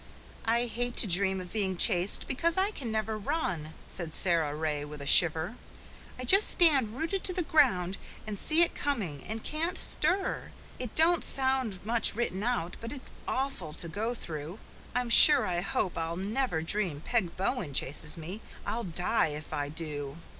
[0.47, 4.83] "I hate to dream of being chased because I can never run," said Sara Ray
[4.83, 5.57] with a shiver.
[6.17, 10.53] "I just stand rooted to the ground and see it coming and can't stir.
[10.79, 14.57] It don't sound much written out, but it's awful to go through.
[14.95, 18.41] I'm sure I hope I'll never dream Peg Bowen chases me.
[18.65, 20.17] I'll die if I do."